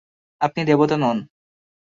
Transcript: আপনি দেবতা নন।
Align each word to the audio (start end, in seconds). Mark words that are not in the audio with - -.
আপনি 0.41 0.61
দেবতা 0.63 0.95
নন। 0.97 1.17